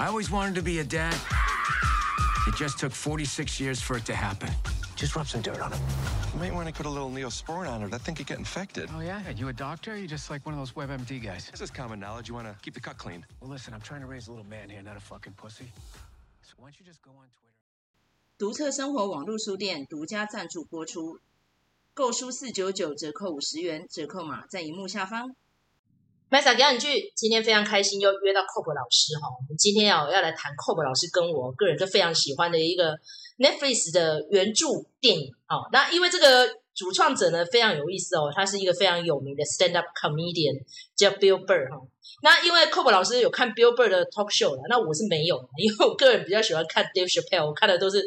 [0.00, 1.16] I always wanted to be a dad.
[2.46, 4.50] It just took 46 years for it to happen.
[4.94, 5.80] Just rub some dirt on him.
[6.32, 7.92] You might want to put a little neosporin on it.
[7.92, 8.88] I think it get infected.
[8.94, 9.20] Oh, yeah?
[9.26, 9.92] Are you a doctor?
[9.92, 11.50] Or you just like one of those WebMD guys?
[11.50, 12.28] This is common knowledge.
[12.28, 13.24] You want to keep the cut clean.
[13.40, 15.70] Well, listen, I'm trying to raise a little man here, not a fucking pussy.
[16.42, 17.52] So why don't you just go on Twitter?
[18.38, 21.18] 独特生活网络书店独家赞助播出，
[21.94, 25.34] 购书四九九折扣五十元，折扣码在荧幕下方。
[26.31, 32.95] 麦莎表演剧，今天非常开心又约到 Cob 老师哈，我们今天要要来谈 Cob 老师跟我个人都非常喜欢的一个
[33.37, 34.67] Netflix 的原著
[35.01, 35.67] 电影啊。
[35.73, 40.55] 那因为这个主创者呢非常有意思哦，他是一个非常有名的 stand up comedian
[40.95, 41.85] 叫 Bill Burr 哈。
[42.23, 48.01] 那因为 Cob 老师有看 Bill Burr 的 talk show 了，那我是没有，因为我个人比较喜欢看 Dave Chappelle，我看的都是。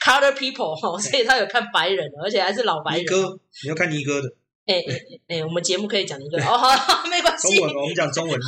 [0.00, 3.02] Color people 哈，所以他有看白人，而且还是老白人。
[3.02, 4.28] 尼哥，你要看尼哥的。
[4.68, 7.56] 哎哎哎，我们节目可以讲一个哦，好，没关系。
[7.56, 8.38] 中文，我们讲中文。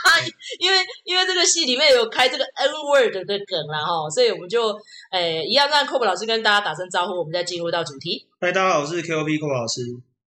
[0.58, 4.74] 因为因为这个戏里面有开这个 N word 的梗啦哈，所以我们就
[5.12, 8.26] 诶一样让 Cob 老师跟大家打声招呼，我们再进入到主题。
[8.40, 9.82] 嗨，大家好，我是 KOP Cob 老师。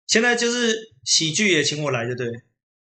[0.07, 2.31] 现在就是喜剧也请我来，对不对？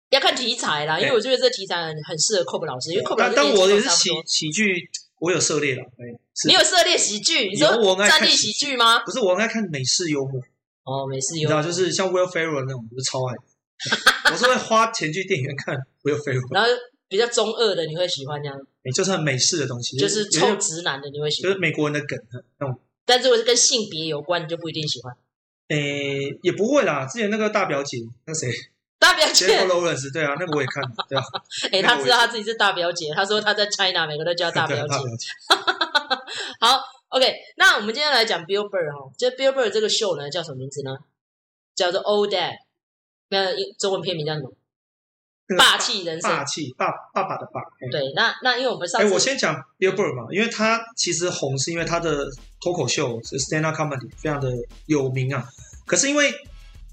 [0.08, 3.32] 要看题材啦，因为我觉得这题材很很适合 Cob 老师，因为师。
[3.36, 4.90] 但我也是喜喜剧。
[5.20, 5.82] 我有涉猎了，
[6.46, 7.48] 你有涉猎喜剧？
[7.48, 7.68] 你说
[8.06, 9.00] 战地喜剧吗？
[9.00, 10.40] 不是，我爱看美式幽默。
[10.88, 13.34] 哦，美式你知道，就是像 Will Ferrell 那种，我就超爱。
[14.32, 16.54] 我是会花钱去电影院看 Will Ferrell。
[16.54, 16.68] 然后
[17.08, 18.58] 比较中二的，你会喜欢这样？
[18.82, 21.50] 哎，就是很美式的东西，就是臭直男的，你会喜欢？
[21.50, 22.18] 就是美国人的梗
[22.58, 22.80] 那种。
[23.04, 25.14] 但如果是跟性别有关，你就不一定喜欢。
[25.68, 27.04] 诶，也不会啦。
[27.06, 28.50] 之前那个大表姐，那谁？
[28.98, 31.22] 大表姐，Jennifer Lawrence，对啊，那个我也看， 对啊。
[31.70, 34.94] 哎，他知道他自己是大表姐，他说他在 China，每个都叫大表姐。
[36.60, 40.96] 好，OK，那我们今天来讲 Bill Burr 哈，这 Bill Burr 这个秀呢叫什么名字呢？
[41.74, 42.54] 叫做 Old Dad，
[43.28, 44.52] 那中文片名叫什么？
[45.56, 47.60] 霸气人生，霸气爸爸爸的爸。
[47.90, 52.26] 对，那那因为我们上次，哎，我先讲 Bill Burr 嘛，因为他其实红是因为他的
[52.60, 54.52] 脱口秀是 stand up comedy 非常的
[54.86, 55.48] 有名啊，
[55.86, 56.32] 可是因为。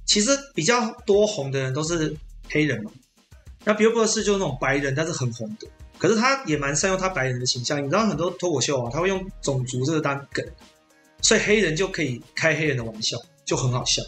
[0.08, 2.16] 其实比较多红的人都是
[2.48, 2.92] 黑人嘛，
[3.64, 5.68] 那 Bill Burr 是就是那种白人，但是很红的。
[6.06, 10.46] 可是他也蛮善用他白人的形象，你知道很多脱口秀啊，他会用种族这个当梗，
[11.20, 14.04] 所以黑人就可以开黑人的玩笑，就很好笑。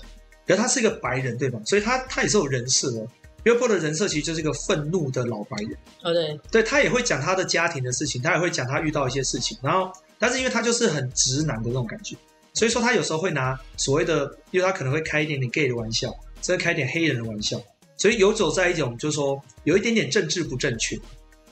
[0.46, 1.60] 可是他是一个白人，对吧？
[1.66, 3.04] 所以他他也是有人设的。
[3.46, 5.72] 约伯的人设其实就是一个愤怒的老白人。
[6.04, 12.16] 哦，对，对他也会讲他的家庭的事情，他也会讲他遇到一些事情，然后但是因为他就是很直男的那种感觉。
[12.54, 17.60] 所以说他有时候会拿所谓的，因为他可能会开一点点 gay 的玩笑，甚至开一点黑人的玩笑，
[17.98, 20.96] 所以游走在一种就是说有一点点政治不正确，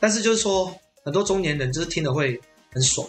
[0.05, 0.71] 但是就是说
[1.03, 2.39] 很多中年人就是听了会
[2.71, 3.07] 很爽，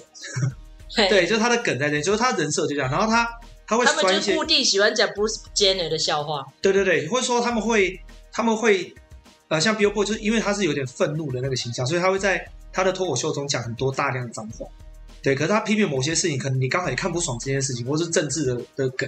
[0.96, 3.28] 对，就是他的梗在这里，就是他的人设就这样，然后他
[3.66, 8.00] 他会他们就固定喜欢讲 Bruce Jenner 的笑话，对对对，或者说他们会
[8.32, 8.94] 他们会
[9.48, 14.66] 呃像 Billboard 就是因为他是有点愤怒的那个形象，所以他会在他的脱口秀中讲很多大量的脏话。
[15.22, 19.06] 对，可是他批评某些事情，可能你刚好也看不爽这件事情，或是政治的的梗，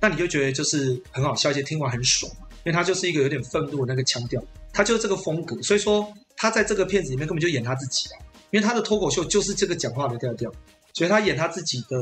[0.00, 2.28] 那你就觉得就是很好笑，而且听完很爽，
[2.64, 8.22] 因为他就是一个有点愤怒的那个腔调，他就是这个风格，所以说他在这个片子里面根本就演他自己啊，
[8.52, 10.48] 因为他的脱口秀就是这个讲话的调调，
[10.94, 11.96] 所以他演他自己的，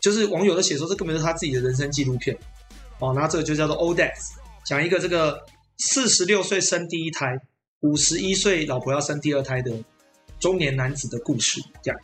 [0.00, 2.38] 就是网友都写说这根本是他自己的人生纪录片，
[3.00, 4.12] 哦，那这个就叫做 Old Dad，
[4.64, 5.44] 讲一个这个
[5.78, 7.36] 四十六岁生第一胎，
[7.80, 9.72] 五十一岁老婆要生第二胎的
[10.38, 12.00] 中年男子的故事，这样。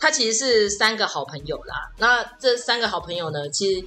[0.00, 3.86] 他其实是三个好朋友啦，那这三个好朋友呢，其实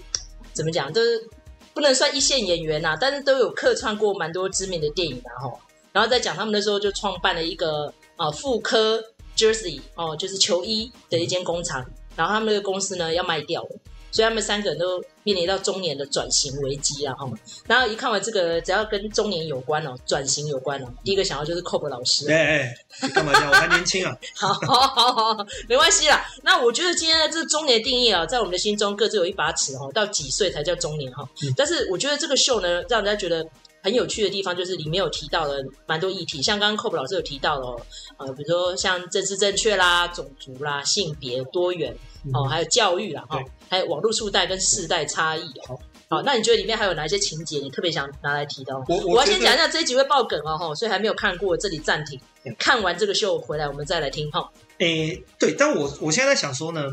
[0.53, 1.29] 怎么讲，都是
[1.73, 5.59] 不能算一线演员呐，但是都有客串过蛮多知名的电影的哈。
[5.91, 9.03] 然后在讲他们的时候，就创办了一个啊妇科
[9.35, 11.85] jersey 哦，就是球衣的一间工厂，
[12.15, 13.69] 然后他们那个公司呢要卖掉了。
[14.13, 17.15] 所以他们三个人都面临到中年的转型危机啊！
[17.15, 17.25] 哈，
[17.65, 22.29] 然后一看完这个，只要跟中年有关哦，转型有关哦，第一个想到就是 Cob 老师。
[22.29, 23.49] 哎哎，你干嘛这样？
[23.49, 24.13] 我还年轻啊！
[24.35, 24.81] 好好
[25.13, 26.25] 好好，没关系啦。
[26.43, 31.23] 那我觉得今天的这中年定义啊，在我们的心中各自有一把尺哈，到几岁才叫中年哈？
[31.43, 33.47] 嗯、但是我觉得这个秀呢，让人家觉得
[33.81, 37.85] 很有趣的地方，就是里面有提到了蛮多议题，像刚刚 Cob 老师有提到了，
[38.17, 41.95] 呃，比如说像政治正确啦、种族啦、性别多元。
[42.35, 45.41] 哦，还有教育啦，哈对，还有网络世代跟世代差异。
[45.67, 48.77] 哦，好，那你觉得里面还有哪一些情节你特别想拿来提到？
[48.87, 52.21] 我我，我要先讲一下这一集会爆梗哦，哈，所以还没有看过，这里暂停，
[52.59, 54.47] 看完这个秀回来我们再来听哈。
[54.77, 56.83] 诶，对，但我我现在在想说呢，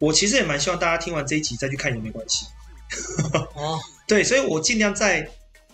[0.00, 2.44] 我其实也蛮希望大家听完这一集再去看也没关系。
[3.54, 3.78] 哦，
[4.08, 5.30] 对，所以我尽量在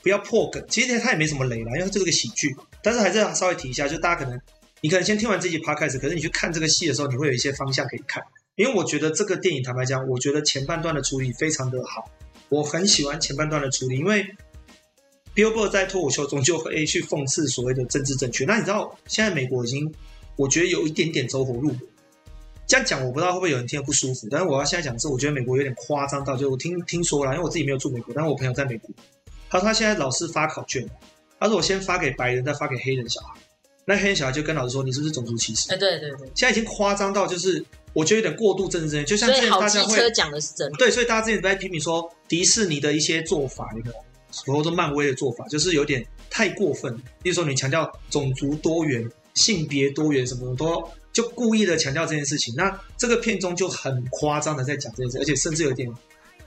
[0.08, 4.40] 不要破梗，其实它也没什么雷啦，因为这个喜剧，但是还是要稍微提一下，就大家可能。
[4.80, 8.22] 你可能先听完这集 podcast，可是你去看这个戏的时候，你会有一些方向可以看。
[8.54, 12.08] 因为我觉得这个电影，坦白讲，我觉得前半段的处理非常的好，
[12.48, 13.98] 我很喜欢前半段的处理。
[13.98, 14.24] 因为
[15.34, 18.44] Billboard 在脱口秀中就会去讽刺所谓的政治正确。
[18.44, 19.92] 那你知道现在美国已经，
[20.36, 21.78] 我觉得有一点点走火入魔。
[22.68, 28.90] 这样讲我不知道会不会有人听得不舒服，但是我要现在讲是，我觉得美国有点夸张到，就我听听说了，因为我自己没有住美国，但是我朋友在美国，
[29.48, 30.88] 他说他现在老师发考卷，
[31.38, 33.34] 他说我先发给白人，再发给黑人小孩，
[33.84, 35.72] 那黑人小孩就跟老师说，你是不是种族歧视？
[35.72, 43.92] 哎，对对对，现在已经夸张到就是我觉得有点过度政治正确，就像之前大家会讲的是真的，对，所以大家之前都在批评说迪士尼的一些做法，那个
[44.46, 50.88] 或者说漫威的做法，就是有点太过分，例如说你强调种族多元、性别多元什么的都。
[51.10, 55.90] 就故意的强调这件事情，那这个片中就很夸张的在讲这件事，而且甚至有点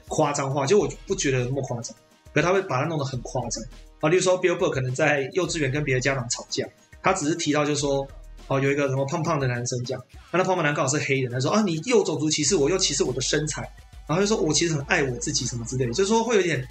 [0.07, 0.65] 夸张化。
[0.65, 1.93] 就我不觉得那么夸张，
[2.33, 3.63] 可他会把它弄得很夸张
[3.99, 4.09] 啊。
[4.09, 6.67] 例如说，Bill Burr 可能在幼稚园跟别的家长吵架，
[7.01, 8.07] 他只是提到就是说，
[8.47, 13.61] 哦，有一个什么胖胖的男生这样，那那胖胖男刚好是黑人，他说啊，你又种族歧视我，又歧视我的身材，
[14.07, 16.67] 然后就说我其实很爱我自己什么之类的，就是说会有点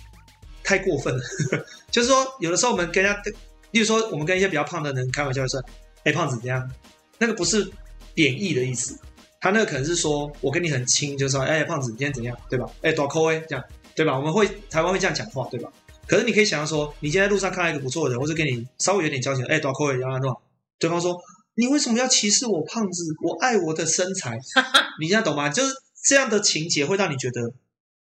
[0.62, 1.22] 太过分了。
[1.90, 3.22] 就是说，有的时候我们跟人家，
[3.70, 5.62] 例如说，我们跟一些比较胖的人开玩笑说，
[6.04, 6.70] 哎，胖子怎样？
[7.18, 7.70] 那个不是。
[8.12, 8.98] 贬义的意思，
[9.40, 12.66] 他那个可能是说我跟你很亲，就是说，哎，胖子，你今天怎样，对吧？
[12.82, 13.64] 哎，大扣哎，这样，
[14.00, 14.16] 对吧？
[14.16, 15.70] 我们会台湾会这样讲话，对吧？
[16.06, 20.34] 可是你可以想象说，你今天在路上看到一个不错的人，或者跟你稍微有点交情，哎，大扣哎，然后呢，
[20.78, 21.14] 对方说，
[21.56, 23.04] 你为什么要歧视我胖子？
[23.22, 24.38] 我爱我的身材，
[25.02, 25.50] 你现在懂吗？
[25.50, 27.52] 就是这样的情节会让你觉得，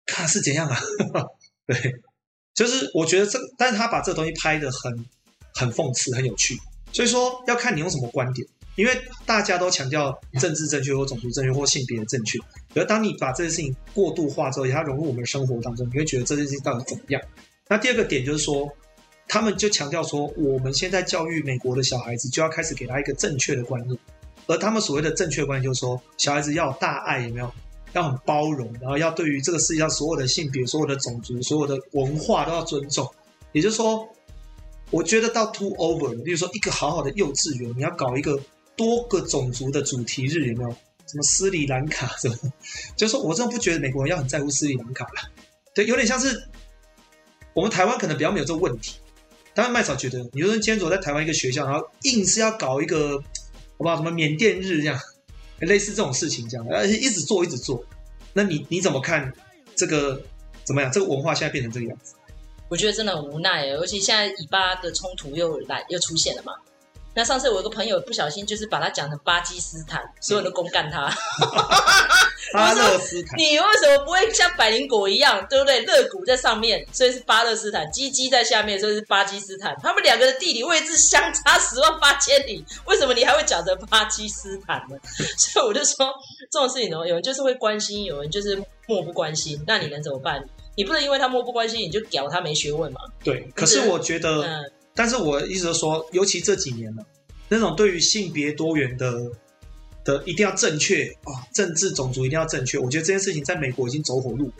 [0.06, 0.80] 看是怎样啊？
[1.68, 1.76] 对，
[2.54, 5.04] 就是我觉得这，但是他把这个东西拍得很
[5.52, 6.58] 很讽刺，很有趣，
[6.94, 8.48] 所以说要看你用什么观点。
[8.76, 12.38] 因为大家都强调政治正确或种族正确或性别的正确，
[12.74, 17.20] 而当你把这件事情过度化之后，它融入我们的生活当中，你会觉得这件事情到底怎么样？
[17.68, 18.68] 那第二个点就是说，
[19.28, 23.98] 他们就强调说，我们现在教育美国的小孩子，就要开始给他一个正确的观念，
[24.46, 27.52] 而他们所谓的正确观念就是说，小孩子要有大爱，有没有？
[27.92, 33.06] 要很包容，然后要对于这个世界上所有的性别、所有的种族、所有的文化都要尊重。
[33.52, 34.08] 也就是说，
[34.90, 38.40] 我觉得到 too over，了比如说一个好好的幼稚园，你要搞一个。
[38.80, 40.74] 多个种族的主题日有没有？
[41.06, 42.36] 什么斯里兰卡什么？
[42.96, 45.30] 就是说我真的不觉得美国人要很在乎斯里兰卡了。
[45.74, 46.48] 对，有点像是
[47.52, 48.94] 我们台湾可能比较没有这个问题。
[49.52, 53.96] 当然麦草觉得，你说今天走在台湾一个学校，然后硬是要搞一个，好不好？
[53.96, 54.96] 什么缅甸日这样，
[55.58, 57.84] 类似这种事情这样，而且一直做一直做。
[58.32, 59.32] 那你你怎么看
[59.74, 60.22] 这个
[60.62, 60.92] 怎么样？
[60.92, 62.14] 这个文化现在变成这个样子？
[62.68, 66.52] 我觉得真的很无奈，尤其现在以巴的冲突又来又出现了嘛。
[67.14, 71.10] 那上次我有个朋友不小心就是把他讲成巴基斯坦，所有人都公干他。
[72.52, 75.80] 巴勒斯坦，你为什么不会像百灵果一样，对不对？
[75.80, 79.76] 肋骨在上面，所以是巴勒斯坦；鸡鸡在下面，所以是巴基斯坦。
[79.82, 84.96] 他们两个的地理位置相差 十万八千里，为什么你还会讲成巴基斯坦呢？
[85.38, 86.12] 所以我就说
[86.50, 88.56] 这种事情呢，有人就是会关心，有人就是
[88.86, 89.62] 漠不关心。
[89.66, 90.42] 那你能怎么办？
[90.76, 93.00] 你不能因为他漠不关心，你就屌他没学问嘛？
[93.22, 93.48] 对。
[93.54, 94.42] 可是我觉得。
[94.44, 97.02] 嗯但是我一直说，尤其这几年了，
[97.48, 99.32] 那种对于性别多元的
[100.04, 104.52] 的一定要正确啊，政治种族一定要正确，我觉得这件事情在美国已经走火入魔，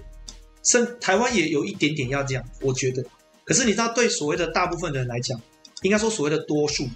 [0.62, 3.04] 甚台湾也有一点点要这样，我觉得。
[3.44, 5.38] 可是你知道，对所谓的大部分的人来讲，
[5.82, 6.94] 应该说所谓的多数人，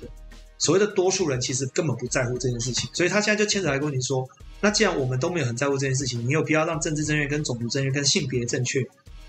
[0.57, 4.27] 所谓的多数人其实根本不在乎这件事情，所以他现在就牵扯来跟你说，
[4.63, 8.83] 那既然我们都没有很在乎这件事情，你有必要让政治正确、跟种族正确、跟性别正确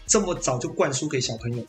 [0.07, 1.67] 这么早就灌输给小朋友？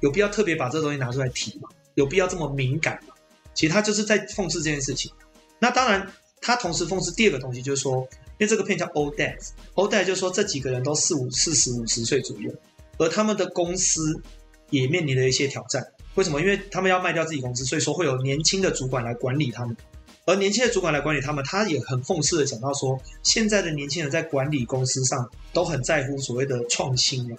[0.00, 1.68] 有必要特别把这东西拿出来提吗？
[1.94, 3.14] 有必要这么敏感吗？
[3.54, 5.12] 其实他就是在讽刺这件事情。
[5.58, 6.10] 那当然，
[6.40, 12.50] 他同时讽刺第二个东西，就是说，因为这个片叫 Old Dads，Old Dads 就是说这几个人都四五四十五十岁左右，
[12.96, 14.22] 而他们的公司
[14.70, 15.84] 也面临了一些挑战。
[16.14, 16.40] 为什么？
[16.40, 19.76] 因为他们要卖掉自己公司，所以说会有年轻的主管来管理他们。
[20.26, 27.36] 而年轻的主管来管理他们，他也很讽刺的讲到说，现在的年轻人在管理公司上都很在乎所谓的创新啊，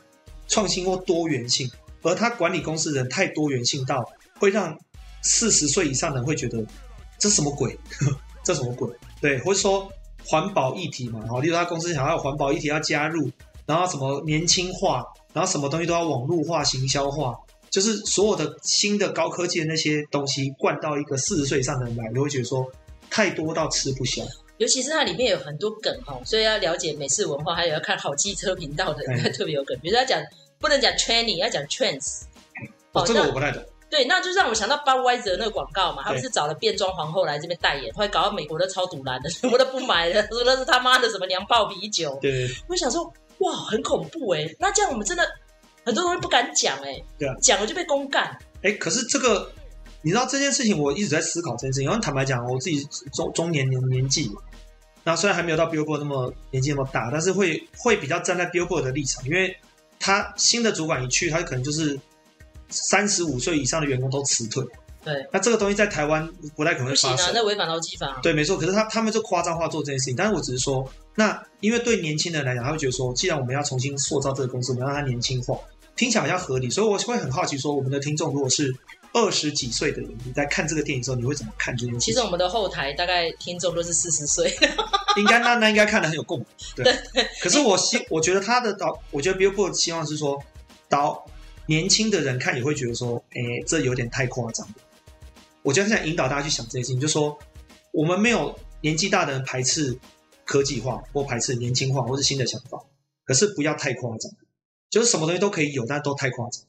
[0.48, 1.70] 创新或多元性。
[2.04, 4.04] 而他管理公司的人太多元性到
[4.40, 4.78] 会让
[5.22, 6.66] 四十岁以上的人会觉得
[7.20, 7.78] 这什么鬼？
[8.44, 8.90] 这什么鬼？
[9.22, 9.88] 对，或者说
[10.26, 13.30] 环保议题嘛，然后例如他公司想要环保议题要加入，
[13.68, 17.36] 然后什么年轻化，然后什么东西都要网络化、行销化，
[17.70, 22.66] 就是所有的新的高科技的那些东西灌到一个四十岁以上的人来，你会觉得说
[23.12, 24.24] 太多到吃不消。
[24.58, 30.20] 尤其是它里面有很多梗哈，所以要了解美式文化，还有要看好机车频道的人 特别有梗，比如他讲。
[30.62, 32.22] 不能讲 tranny，要讲 trans。
[32.94, 33.62] 哦，这个我不太懂。
[33.90, 42.18] 对，那就让我想到 Budweiser 那个广告嘛，他不是找了变装皇后来这边代言，后来搞到美国的超堵烂的，什么都不买了， 说那是他妈的什么娘炮啤酒。
[42.22, 42.48] 对。
[42.70, 43.04] 我想说，
[43.40, 44.50] 哇，很恐怖哎！
[44.60, 45.30] 那这样我们真的
[45.84, 47.04] 很多人不敢讲哎。
[47.20, 47.36] 对啊。
[47.42, 48.38] 讲了就被公干。
[48.64, 49.52] 哎，可是这个，
[50.04, 51.90] 你知道这件事情，我一直在思考这件事情。
[51.90, 52.82] 因为坦白讲，我自己
[53.14, 54.32] 中中年年年纪，
[55.04, 59.54] 那虽然还没有到 Billboard 那么年纪那么大，但是会会比较站在 Billboard 的立场，因为。
[60.02, 61.98] 他新的主管一去，他可能就是
[62.70, 64.66] 三十五岁以上的员工都辞退。
[65.04, 67.32] 对，那这个东西在台湾不太可能会发生。
[67.34, 68.20] 那违反劳基法。
[68.22, 68.56] 对，没错。
[68.58, 75.58] 可是他他们就夸张化做这件事情，但是我只是说，那因为对年轻人来讲，他会觉得说，既然我们要重新塑造这个公司，我们要让它年轻化，
[75.96, 78.72] 听起来好像合理，所以我会很好奇说，我们的听众如果是
[79.14, 82.14] 二十几岁的人，你在看这个电影的时候，你会怎么看这件事情？
[82.14, 84.50] 其实我们的后台大概听众都是四十岁，
[85.18, 86.48] 应该那那应该看的很有共鸣。
[86.76, 90.42] 对，对可是我希 我觉得他的导，我觉得 Billboard 希望是说
[90.88, 91.26] 导
[91.66, 94.68] 年轻的人看也会觉得说，哎，这有点太夸张。
[95.64, 97.38] 我觉得想引导大家去想这些事情，就是说
[97.92, 99.98] 我们没有年纪大的人排斥
[100.46, 102.80] 科技化或排斥年轻化或是新的想法，
[103.26, 104.32] 可是不要太夸张，
[104.90, 106.64] 就是什么东西都可以有，但都太夸张。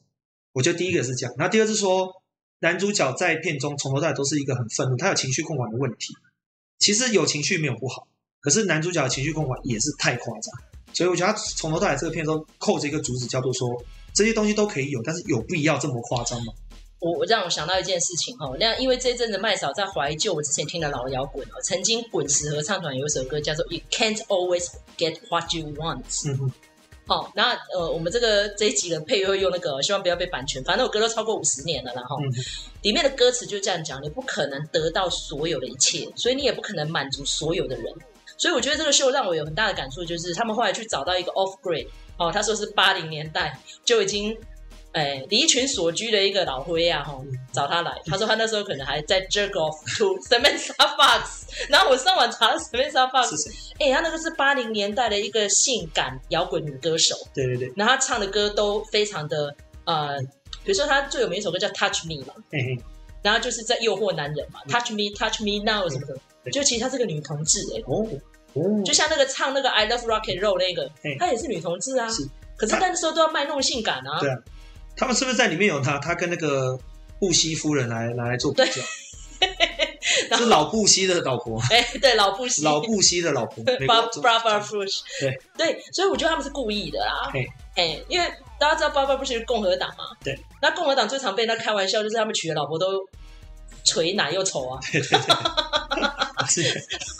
[0.51, 2.13] 我觉得第一个是这样，那第二是说
[2.63, 6.15] 男主角在片中从头到尾都是一个很愤怒，他有情绪控管的问题。
[6.79, 8.07] 其实有情绪没有不好，
[8.39, 10.53] 可是男主角的情绪控管也是太夸张，
[10.93, 13.67] 所以我觉得他从头到尾这个片中扣着一个主旨，叫做说
[14.13, 16.53] 这些东西都可以有，但是有必要这么夸张吗？
[16.99, 24.67] 我我让我想到一件事情哈，那因为这一阵子麦嫂在怀旧，我之前听的老摇滚哦，曾经滚石合唱团有一首歌叫做《You Can't Always
[24.97, 26.03] Get What You Want》。
[26.31, 26.49] 嗯
[27.07, 27.15] 哼。
[27.15, 30.63] 好，那呃，我们这个这一集的配乐会用那个，希望不要被版权。
[30.63, 32.31] 反正我歌都超过五十年了，然后、嗯、
[32.81, 37.85] 里面的歌词就这样讲：你不可能得到所有的一切，所以你也不可能满足所有的人。
[38.37, 44.37] 所以我觉得这个秀让我有很大的感触，就是他们后来去找到一个 Off Grid，哦，他说是八零年代就已经。
[44.93, 47.19] 哎，离群所居的一个老灰啊，哈，
[47.51, 47.91] 找他来。
[48.05, 51.43] 他说他那时候可能还在 jerk off to Samantha Fox。
[51.67, 57.15] 然后我上网查了 Samantha Fox，哎，他那个是八零年代的一个性感摇滚女歌手。
[57.33, 57.73] 对对对。
[57.75, 60.19] 然后他唱的歌都非常的呃，
[60.63, 62.79] 比如说他最有名一首歌叫 Touch Me 嘛，嘿嘿，
[63.21, 66.51] 然后就是在诱惑男人嘛，Touch Me, Touch Me Now 什么的。
[66.51, 68.05] 就其实她是个女同志哎，哦
[68.53, 72.07] 哦，就像那个唱那个 I Love Rock and Roll 那个，她也是女同志啊。
[72.09, 72.23] 是。
[72.55, 74.19] 可是那时候都要卖弄性感啊。
[74.19, 74.37] 对啊。
[74.95, 75.97] 他们是不是在里面有他？
[75.97, 76.77] 他跟那个
[77.19, 81.61] 布希夫人来来做比较， 是老布希的老婆。
[81.69, 83.63] 哎，对，老布希，老布希的老婆。
[83.65, 85.01] Barbara Bush。
[85.19, 87.31] 对对，所以我觉得他们是故意的啦。
[87.75, 88.27] 哎，因为
[88.59, 90.03] 大家知道 Barbara Bush 是共和党嘛。
[90.23, 90.37] 对。
[90.61, 93.01] 那共和党最常被他开玩笑，就是他们娶的老婆都
[93.83, 94.79] 垂奶又丑啊。
[94.91, 95.35] 对对对。
[96.47, 96.61] 是。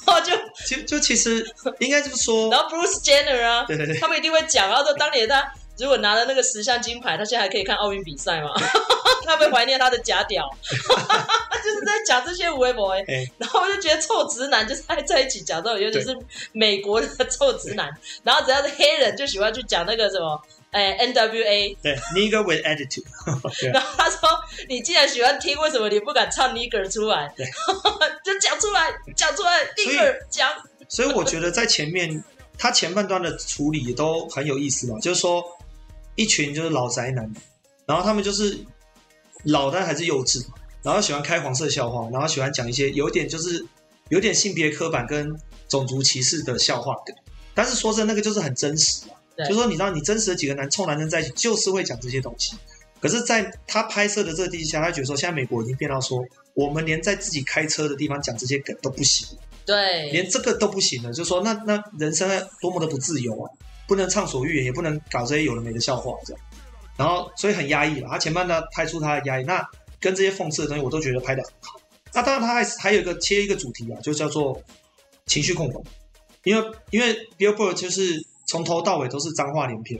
[0.05, 0.31] 然后就
[0.67, 1.45] 就就其实
[1.79, 5.53] 应该就是说，然后 Bruce Jenner 啊，对对对，他们一定会讲，然后说当年他。
[5.77, 8.49] 如果拿了那个十项金牌，他现在还可以看奥运比赛吗？
[9.25, 13.01] 他会怀念他的假屌， 就是在讲这些微博哎。
[13.37, 16.13] 然后我就觉得臭直男就是爱在一起讲这种，尤其是
[16.51, 17.89] 美国的臭直男。
[18.23, 21.77] 然后只要是黑人，就喜欢去讲那个什么，哎，NWA。
[21.81, 23.05] 对，Nigger with attitude。
[23.71, 24.29] 然后他说
[24.67, 27.33] ：“你既然喜欢听，为什么你不敢唱 Nigger 出来？
[27.37, 27.45] 对，
[28.25, 30.51] 就讲出来，讲出来，Nigger 讲。”
[30.89, 32.21] 所以我觉得在前面，
[32.57, 35.41] 他前半段的处理都很有意思嘛，就是说。
[36.15, 37.31] 一群就是老宅男，
[37.85, 38.59] 然后他们就是
[39.43, 40.45] 老但还是幼稚，
[40.81, 43.65] 然后喜欢开黄色笑话，然后喜欢讲一些有点就是
[44.09, 45.35] 有点性别刻板跟
[45.67, 46.95] 种族歧视的笑话。
[47.53, 52.55] 但是说真的，那个就是很真实嘛，对就说你知道，你真实的几个男臭男生在一起，就是会讲这些东西。
[52.99, 59.27] 可是，在他拍摄的这个地下，他觉得说，现在美国已经变到说，我们连在自己开车的地方讲这些梗都不行，
[59.65, 62.29] 对，连这个都不行了，就说那那人生
[62.61, 63.51] 多么的不自由啊！
[63.87, 66.43] 不能畅所欲言，也不能搞这些有的没的笑话，这样，
[66.97, 68.07] 然后所以很压抑了。
[68.09, 69.65] 他前半段拍出他的压抑，那
[69.99, 71.79] 跟这些讽刺的东西，我都觉得拍得很好。
[72.13, 74.61] 那当然，他还还有一个切一个主题啊，就叫做
[75.25, 75.83] 情绪控管。
[76.43, 79.99] 因为因为 Billboard 就是从头到尾都是脏话连篇，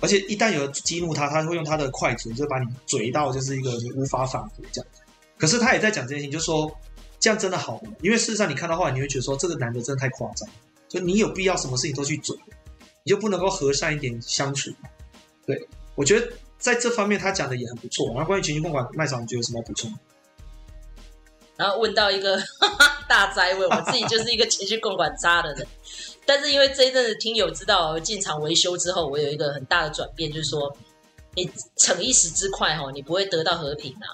[0.00, 4.90] 而且一旦有人激怒他，他会用他的快嘴就把你嘴到就是一个你无法反驳这样。
[5.38, 6.70] 可是他也在讲这件事情，就说
[7.18, 7.90] 这样真的好吗？
[8.02, 10.48] 因为事实上你看到后来，你会觉得说这个男的真的太夸张，
[10.88, 12.36] 就你有必要什么事情都去嘴。
[13.08, 14.70] 你就不能够和善一点相处？
[15.46, 18.06] 对，我觉得在这方面他讲的也很不错。
[18.08, 19.90] 然后关于情绪控管，麦嫂你觉得有什么补充？
[21.56, 22.38] 然后问到一个
[23.08, 25.66] 大灾问，我自己就是一个情绪控管渣的人，
[26.26, 30.76] 但是因为这一阵子听友知道我进场维修之后，我有一个很大的转变，就是说
[31.34, 34.12] 你逞一时之快哈，你不会得到和平啊。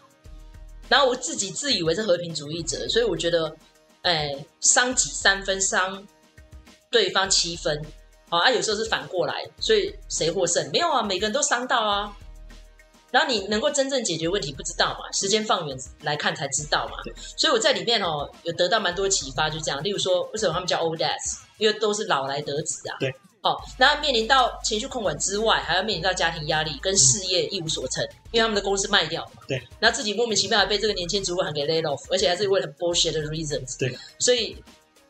[0.88, 3.56] 然后我自己自以为是和平主义者，所以我觉得，
[4.02, 6.06] 哎，伤己三分，伤
[6.92, 7.84] 对方七分。
[8.28, 10.68] 啊，有时候是反过来，所以谁获胜？
[10.72, 12.16] 没有啊，每个人都伤到啊。
[13.10, 15.12] 然后你能够真正解决问题，不知道嘛？
[15.12, 16.96] 时间放远来看才知道嘛。
[17.36, 19.80] 所以我在里面哦，有得到蛮多启发，就这样。
[19.84, 21.38] 例如说，为什么他们叫 old dads？
[21.58, 22.96] 因为都是老来得子啊。
[22.98, 23.14] 对。
[23.40, 29.42] 好，然后面临到情绪控管之外，还要面临到家庭压力跟事业一无所成，嗯、因为他们的公司卖掉嘛。
[29.46, 29.62] 对。
[29.78, 33.78] 然后自己莫名其妙还被这个年轻主管给 laid off，而且还是为了很 bullshit 的 reasons。
[33.78, 33.96] 对。
[34.18, 34.56] 所以。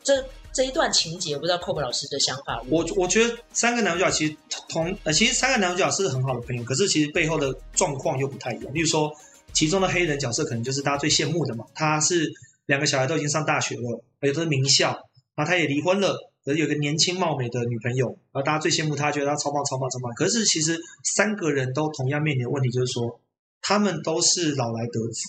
[0.04, 2.62] 这这一段情节，不知道 Kobe 老师的想法。
[2.68, 4.36] 我我觉得三个男主角其实
[4.68, 8.72] 同呃，其实三个男主角是很好的朋友，可是其实背后的状况又不太一样。
[8.74, 9.10] 例如说，
[9.52, 12.30] 其中的黑人角色可能就是大家最羡慕的嘛，他是
[12.66, 14.90] 两个小孩都已经上大学了，而且都是名校，
[15.34, 20.12] 然后他也离婚了，而有个年轻貌美的女朋友，然后大家最羡慕他，觉得他超棒超棒超棒。
[20.14, 23.20] 可是其实三个人都同样面临的问题，就是说
[23.62, 25.20] 他们都是老来得子，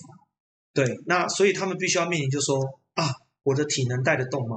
[0.73, 2.59] 对，那所以他们必须要面临，就是说，
[3.45, 4.55] 我的体能带得动吗？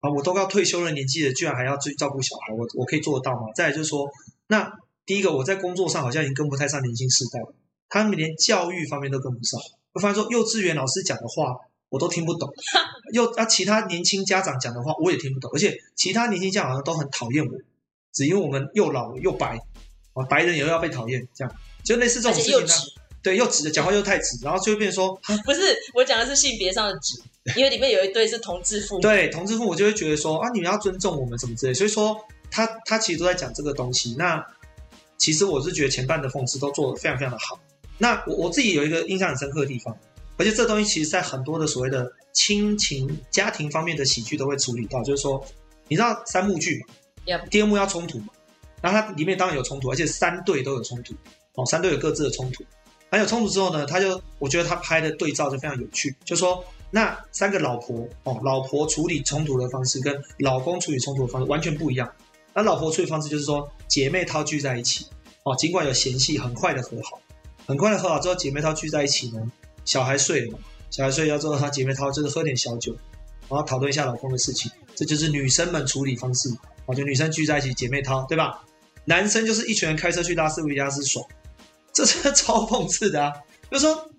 [0.00, 3.48] 啊，我都要退休了年纪了，居然还要去照顾小孩，我我可以做得到吗？
[3.54, 4.08] 再来就是说，
[4.46, 4.70] 那
[5.06, 7.54] 第一个我在工作上好像已经跟不太上年轻世代了，
[7.88, 9.58] 他们连教育方面都跟不上。
[9.92, 11.56] 我发现说，幼稚园老师讲的话
[11.88, 12.48] 我都听不懂，
[13.12, 17.52] 又啊，其他年轻家长讲的话我也听不懂，而且其他年轻家长好像都很讨厌我，
[18.12, 19.58] 只因为我们又老又白，
[20.14, 22.72] 啊，白人也要被讨厌，这样就类似这种事情呢。
[23.22, 25.60] 对，又直的讲话又太直，然后就会变成说， 不是
[25.94, 27.20] 我讲的是性别上的直。
[27.56, 32.14] 因为里面有一对是同志父母，对同志父母就会觉得说啊，你们要尊重我们什么之类，所以说
[32.50, 34.14] 他他其实都在讲这个东西。
[34.18, 34.44] 那
[35.16, 37.58] 其实我是觉得前半的讽刺都做得非常非常的好。
[37.96, 39.96] 那我我自己有一个印象很深刻的地方，
[40.36, 45.42] 而且这东西其实在很多的所谓的亲情家庭方面的喜剧都会处理到，就是说
[45.88, 46.78] 你知道三幕剧
[47.26, 48.34] 嘛.第二幕要冲突嘛，
[48.82, 51.14] 然后它里面当然有冲突，而且三对都有冲突
[51.54, 52.62] 哦，三对有各自的冲突。
[53.10, 56.62] 还有冲突之后呢，他就我觉得他拍的对照就非常有趣，就说。
[56.90, 62.10] 那三个老婆哦，老婆处理冲突的方式跟老公处理冲突的方式完全不一样。
[62.52, 65.06] 那老婆处理方式就是说，姐妹淘聚在一起
[65.44, 67.20] 哦，尽管有嫌隙，很快的和好，
[67.64, 69.40] 很快的和好之后，姐妹淘聚在一起呢，
[69.84, 70.58] 小孩睡了嘛，
[70.90, 72.92] 小孩睡了之后，她姐妹淘就是喝点小酒，
[73.48, 76.48] 然后讨论一下老公的事情，这就是女生们处理方式
[76.86, 78.64] 哦，就女生聚在一起，姐妹淘对吧？
[79.04, 81.24] 男生就是一群人开车去拉斯维加斯爽，
[81.92, 83.32] 这是超讽刺的啊，
[83.70, 84.10] 就是说。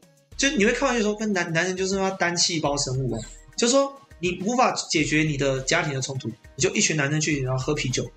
[0.42, 3.22] 就你会看完就说，跟男男人就是他单细胞生物啊，
[3.56, 8.10] 就是说你无法解决你的家庭的冲突，你就一群男人去然后喝啤酒、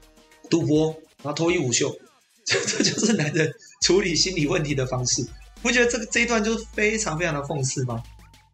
[0.48, 0.86] 赌博，
[1.22, 1.94] 然后脱衣舞秀，
[2.46, 3.52] 这这就是男人
[3.82, 5.22] 处理心理问题的方式。
[5.60, 8.02] 不觉得这个这一段就是非常非常的讽刺吗？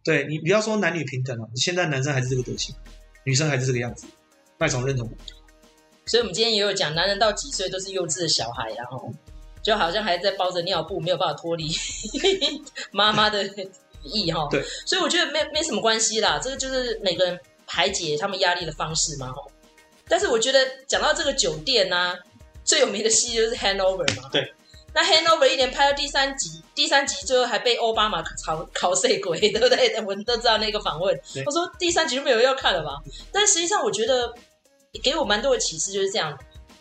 [0.03, 2.75] 对，你不要说男女平等了，现在男生还是这个德行，
[3.23, 4.05] 女生还是这个样子，
[4.59, 5.09] 麦总认同？
[6.06, 9.15] 所以我们今天也有讲，男人到几岁都是幼稚的小孩，然后。
[9.62, 11.68] 就好像还在包着尿布，没有办法脱离
[12.92, 13.44] 妈妈的
[14.02, 14.49] 意哈。
[14.50, 19.30] 对，所以我觉得没没什么关系啦，这个就是每个人排解他们压力的方式嘛。
[19.30, 19.42] 哈，
[20.08, 22.18] 但是我觉得讲到这个酒店呢、啊，
[22.64, 24.28] 最有名的戏就是 Hangover 嘛。
[24.32, 24.54] 对，
[24.94, 29.94] 那 Hangover 一连拍到第三集，第三集最后还被奥巴马炒考碎鬼， 对不对？
[29.96, 32.92] 我们都知道那个访问，他对说第三集就没有人要看了吧？
[33.30, 34.32] 但实际上我觉得
[35.02, 36.36] 给我蛮多的启示，就是这样，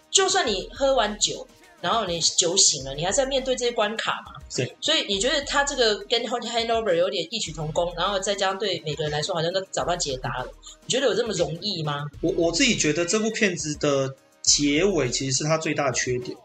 [0.09, 1.45] 就算你喝完酒。
[1.81, 4.33] 然后你酒醒了，你还在面对这些关卡嘛？
[4.55, 4.75] 对。
[4.81, 10.47] 所以你觉得他这个跟《handover》有点异曲同工，然后再加上对每个人来说好像都找到解答了。
[10.85, 12.05] 你觉得有这么容易吗？
[12.21, 16.37] 我我自己觉得这部片子的结尾其实是它最大的缺点，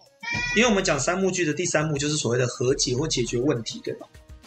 [0.57, 4.07] 因为我们讲三幕剧的第三幕就是所谓的和解或解决问题，对吧？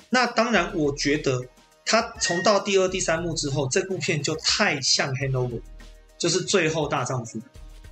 [0.09, 1.41] 那当然，我觉得
[1.85, 5.49] 他从到第二、第三幕之后，这部片就太像《handover，》，
[6.17, 7.39] 就是最后大丈夫。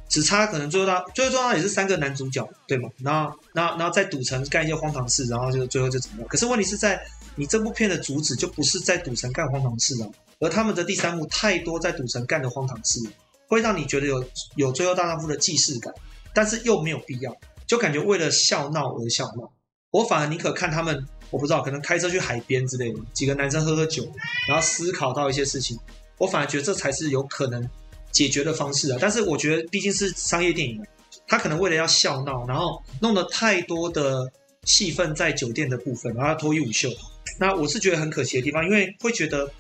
[0.08, 2.90] 只差可能最后到最后最后也是三个男主角，对吗？
[3.00, 6.28] 然后然后然后在赌城干一些荒唐事，然后就最后就怎么样？
[6.28, 7.02] 可是问题是在
[7.36, 10.08] 你这部片的主旨就不是在赌城干荒唐事啊，
[10.40, 13.00] 而他们的第三幕太多在赌城干的荒唐事，
[13.48, 14.24] 会让你觉得有
[14.56, 15.94] 有最后大丈夫的既视感，
[16.34, 19.52] 但是又没有必要，就感觉为了笑闹而笑闹。
[19.92, 24.06] 我反而宁可看他们，我不知道可能开车去海边之类的，几个男生喝喝酒，
[24.48, 25.78] 然后思考到一些事情，
[26.20, 27.68] 我反而觉得这才是有可能。
[28.16, 30.82] 解决的方式啊，但是我觉得毕竟是商业电影，
[31.28, 34.32] 他可能为了要笑闹，然后弄了太多的
[34.64, 36.90] 戏份在酒店的部分，然后脱衣舞秀。
[37.38, 39.52] 那我是觉得很可惜的地方，因为会觉得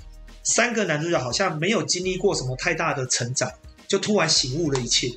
[0.42, 3.52] 三个男主角好像没有经历过什么太大的成长，
[3.90, 5.10] 就突然醒悟了一切，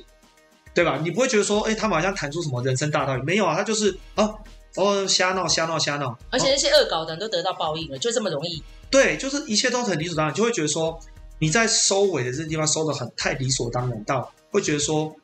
[0.73, 0.99] 对吧？
[1.01, 3.23] 你不会觉得说，哎，他们好像谈出什么人生大道理？
[3.23, 4.29] 没有啊，他就是啊，
[4.75, 8.61] 哦，瞎闹瞎闹瞎闹，而且那些恶搞的人都得到报应了，就这么容易？
[8.91, 10.99] 对，就是一切都很理所当然，就会觉得说。
[11.39, 15.15] 你在收尾的这个地方收得很太理所当然，到会觉得说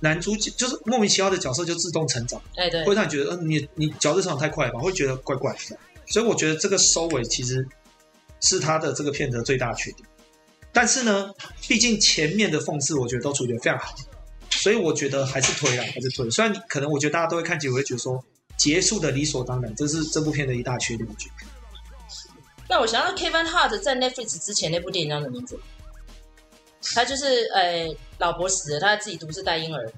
[0.00, 5.76] 男主角就是莫名其妙的角色就自动成长，哎对，会让你觉得嗯你你角色成长太快了吧，会觉得怪怪的。
[6.06, 7.66] 所以我觉得这个收尾其实
[8.40, 10.08] 是他的这个片子的最大缺点。
[10.72, 11.32] 但是呢，
[11.66, 13.94] 毕竟前面的讽刺我觉得都处理得非常好，
[14.50, 16.30] 所以我觉得还是推了，还是推。
[16.30, 18.24] 虽然你可能我觉得大家都会看结尾会觉得说
[18.56, 21.57] 结束的理所当然，这是这部片的一大缺点，我觉得。
[22.68, 25.58] 那我想到 Kevin Hart 在 Netflix 之前那部电影叫什么名字？
[26.94, 29.92] 他就是呃，老婆死了，他自己独自带婴儿。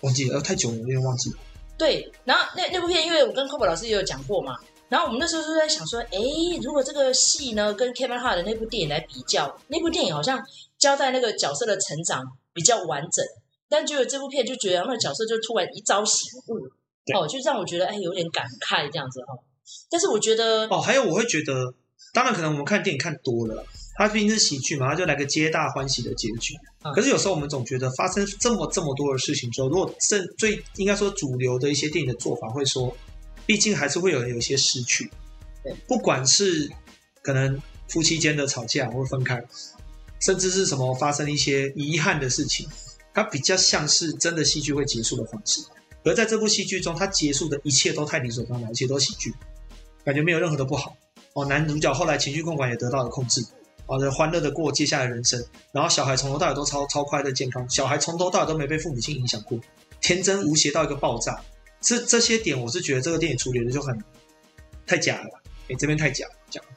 [0.00, 1.36] 忘记了，太久了，有点忘记了。
[1.78, 4.54] 对，然后那那部片，因为我跟 Kobe 老师也有讲过嘛，
[4.88, 6.18] 然后我们那时候就在想说，哎，
[6.62, 10.42] 如果这个戏呢跟 Kevin Hart 的那部电影来比较，那部电影好像
[10.78, 13.24] 交代那个角色的成长比较完整，
[13.68, 16.66] 但结果这部片就觉得那个角色就突然一朝醒悟，
[17.16, 19.34] 哦，就让我觉得哎有点感慨这样子哈。
[19.90, 21.74] 但是我觉得哦，还有我会觉得，
[22.12, 23.64] 当然可能我们看电影看多了，
[23.96, 26.54] 它毕竟是喜剧嘛，它就来个皆大欢喜的结局。
[26.82, 32.94] 嗯、可是有时候我们总觉得发生这么这么多的事情之后，如果正最应该说主流的一些电影的做法会说，
[33.46, 35.10] 毕竟还是会有人有些失去。
[35.62, 36.70] 对，不管是
[37.22, 39.42] 可能夫妻间的吵架或分开，
[40.20, 42.68] 甚至是什么发生一些遗憾的事情，
[43.14, 45.62] 它比较像是真的戏剧会结束的方式。
[46.04, 49.32] 而在这部戏剧中，它结束的一切都太理所当然，而且都喜剧。
[50.04, 50.96] 感觉没有任何的不好
[51.32, 51.44] 哦。
[51.46, 53.44] 男主角后来情绪控管也得到了控制，
[53.86, 55.44] 哦，欢乐的过接下来的人生。
[55.72, 59.58] 然后小孩从头到尾都超超快乐健康，小孩从头到尾都没被父母亲影响过，
[60.00, 61.40] 天真无邪到一个爆炸。
[61.80, 63.96] 这这些点，我是觉得这个电影处理的就很
[64.86, 65.42] 太假了。
[65.68, 66.68] 哎，这边太假了，这样。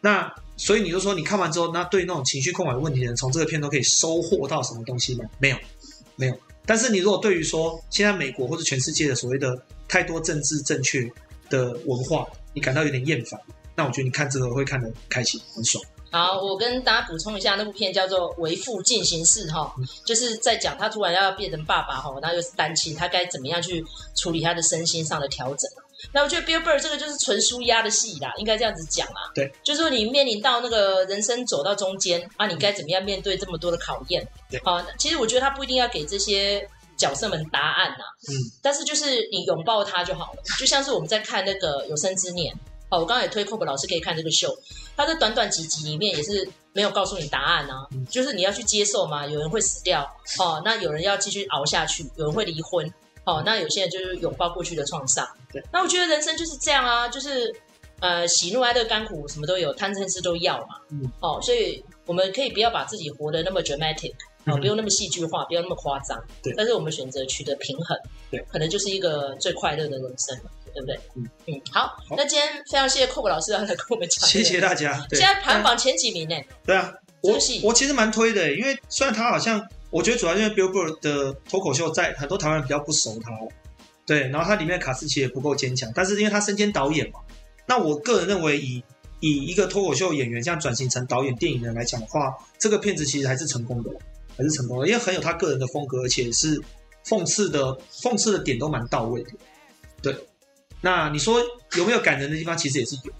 [0.00, 5.24] 那所以你就说，你看完之后，那对那种情绪控管问题的人，从这个片都可以收获到什么东西吗？
[5.38, 5.56] 没有，
[6.16, 6.36] 没有。
[6.66, 11.08] 但是你如果对于说现在美国或者全世界的所谓的太多政治正确
[11.52, 13.38] 的文化，你感到有点厌烦，
[13.76, 15.84] 那我觉得你看这个会看得开心，很爽。
[16.10, 23.84] 好，我跟大家补充一下，那部片叫做《为父进行式》哈，就是在讲他突然要变成爸爸哈，然后又是单亲，他该怎么样去
[24.16, 25.70] 处理他的身心上的调整。
[26.12, 29.30] 那我觉得 Bill Burr 这个就是纯舒压的戏啦，应该这样子讲啦。
[29.34, 34.26] 对，就是说你面临到那个人生走到中间啊，你该怎么样面对这么多的考验？
[34.50, 36.68] 对，好，其实我觉得他不一定要给这些
[37.02, 42.54] 角色们答案呐，嗯，但是就是你拥抱他就好了，就像是我们在看那个有生之年。
[42.92, 44.54] 哦，我刚刚也推 Cob 老师可以看这个秀，
[44.94, 50.02] 他在短短几集里面也是没有告诉你答案啊，嗯、就是你要去接受嘛，有人会死掉，
[50.38, 52.86] 哦，那有人要继续熬下去，有人会离婚，
[53.24, 57.50] 哦，那有些人就是拥抱过去的创伤，对，那我觉得人生就是这样啊，就是
[58.00, 64.12] 呃喜怒哀乐甘苦什么都有，贪嗔痴都要嘛，嗯，哦，所以我们可以不要把自己活得那么 dramatic，
[64.46, 67.96] 哦，不用那么戏剧化，不要那么夸张，对，但是我们选择取得平衡，
[68.30, 70.38] 对，可能就是一个最快乐的人生。
[70.74, 70.98] 对不对？
[71.16, 75.06] 嗯嗯，好，好，那今天非常谢谢 Cob 老师来跟我们讲，谢谢大家。
[75.10, 76.34] 现在排行榜前几名呢？
[76.64, 83.30] 对啊，我我其实蛮推的，因为虽然他好像，我觉得主要因为 Billboard 的脱口秀在很多台湾人比较不熟他，
[84.06, 87.20] 对，然后他里面的卡司其实也不够坚强，但是因为他身兼导演嘛，
[87.66, 88.82] 那我个人认为以
[89.20, 93.90] 以一个脱口秀演员这样转型成导演电影人来讲的话，这个片子其实还是成功的，
[94.42, 96.60] 还是成功的，因为很有他个人的风格，而且是
[97.06, 99.30] 讽刺的，讽刺的点都蛮到位的，
[100.02, 100.16] 对。
[100.80, 101.40] 那你说
[101.76, 102.58] 有没有感人的地方？
[102.58, 103.12] 其实也是有，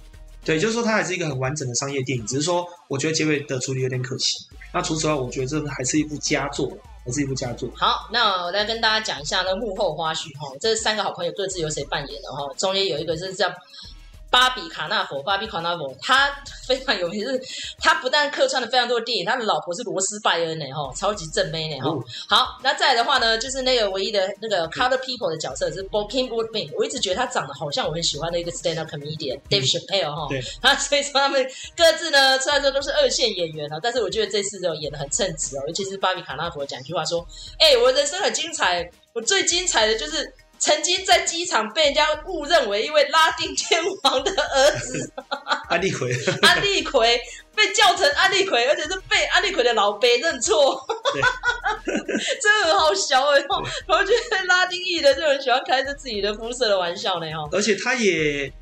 [0.44, 4.34] 对，就是说它还是一个很完整的商业电影，只是说我觉得结尾的处理有点可惜。
[4.74, 7.70] 那除此之外，我觉得这还是一部佳作，还是一部佳作。
[7.76, 12.52] 好，那我来跟大家讲一下那幕后花絮哈，这三个好朋友各自由谁扮演的哈？
[12.58, 13.48] 中间有一个是叫。
[14.32, 16.34] 芭比卡纳佛，芭比卡纳佛，他
[16.66, 17.38] 非常有名，是
[17.78, 22.02] 他不但客串了非常多的电影，他的老婆是罗斯拜恩呢，哈，超级正妹呢，哈、哦。
[22.26, 30.26] 好，那再来的话呢，就是那个唯一的那个 Color People 的角色是 b o k i n g Woodbine，我一直觉得他长得好像我很喜欢的一个 Stand Up Comedian、嗯、Dave Chappelle 哈。
[30.30, 30.42] 对。
[30.62, 37.20] 啊，所以说他们各自呢，虽然说都是二线演员啊，但是我觉得这次就演的很称职哦，尤其是芭比卡纳佛讲一句话说
[37.60, 45.12] ：“哎、欸，我人生很精彩，我最精彩的就是。”曾经在机场被人家误认为一位拉丁天王的儿子，
[45.68, 47.20] 安利奎， 安利奎
[47.52, 50.80] 被叫成安利奎，而且是被安利奎的老辈认错，
[51.84, 53.44] 真的很好笑哎！
[53.88, 57.48] 我觉得拉丁裔的就很喜欢开着自己的肤色的玩笑呢哈。
[57.50, 58.52] 而且他也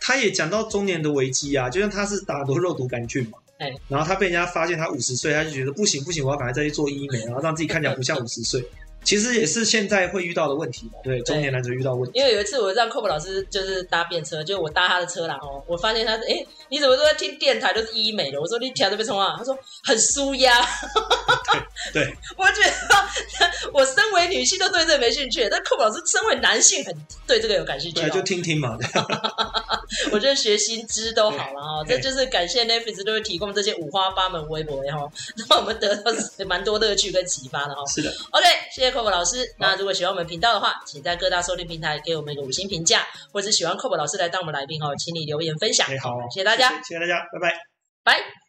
[0.00, 8.60] 他也讲到中年的危机啊，就像他是打很多肉毒杆菌嘛，哎，然后他被人家发现他五十岁，他就觉得不行不行，我要赶快再去做医美，然后让自己看起来不像五十岁。
[9.04, 12.18] 其实也是现在会遇到的问题嘛，对，中年男子遇到问题。
[12.18, 18.40] 因为有一次我让 Cob 老师就是搭便车，就我搭他的车啦哦，我发现他是，哎，你怎么都在听电台都是医美的？
[18.40, 20.52] 我说你听这边冲啊，他说很舒压。
[21.92, 26.94] 对，我觉得我身为女性都对这个没兴趣，但 Cob 老师身为男性很
[27.26, 28.00] 对这个有感兴趣。
[28.00, 28.76] 对，就听听嘛。
[30.10, 35.10] 我觉得学新知都好了哈，这就是感谢 Netflix 都会提供这些五花八门微博哈，
[35.48, 36.10] 让我们得到
[36.46, 37.84] 蛮多乐趣跟启发的哈。
[37.86, 38.90] 是的，OK，谢谢。
[38.94, 45.86] Cob 老师，那如果喜欢我们频道的话，请在各大收听平台给我们一个五星评价，或者喜欢 Cob 老师来当我们来宾哦，请你留言分享。
[45.98, 47.54] 好，谢谢大家，谢谢大家，拜拜，
[48.04, 48.43] 拜。